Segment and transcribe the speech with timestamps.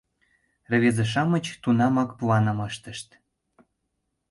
[0.71, 3.09] Рвезе-шамыч тунамак планым ыштышт.